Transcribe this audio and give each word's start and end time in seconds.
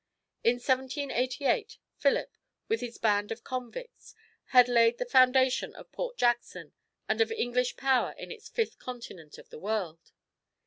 In 0.43 0.55
1788, 0.55 1.77
Philip, 1.99 2.35
with 2.67 2.81
his 2.81 2.97
band 2.97 3.31
of 3.31 3.43
convicts, 3.43 4.15
had 4.45 4.67
laid 4.67 4.97
the 4.97 5.05
foundation 5.05 5.75
of 5.75 5.91
Port 5.91 6.17
Jackson 6.17 6.73
and 7.07 7.21
of 7.21 7.31
English 7.31 7.77
power 7.77 8.13
in 8.17 8.29
this 8.29 8.49
fifth 8.49 8.79
continent 8.79 9.37
of 9.37 9.49
the 9.51 9.59
world. 9.59 10.11